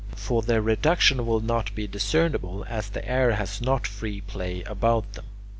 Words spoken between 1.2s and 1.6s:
will